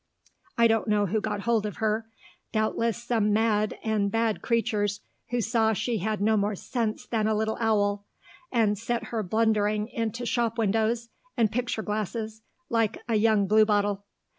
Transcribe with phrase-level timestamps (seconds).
[0.57, 2.07] I don't know who got hold of her;
[2.51, 7.35] doubtless some mad and bad creatures who saw she had no more sense than a
[7.35, 8.07] little owl,
[8.51, 14.03] and set her blundering into shop windows and picture glasses like a young blue bottle....